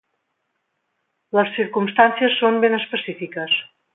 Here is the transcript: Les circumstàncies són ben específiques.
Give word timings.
Les 1.39 1.51
circumstàncies 1.59 2.39
són 2.41 2.59
ben 2.65 2.79
específiques. 2.81 3.57